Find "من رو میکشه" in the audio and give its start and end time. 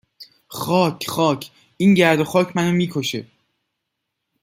2.55-3.25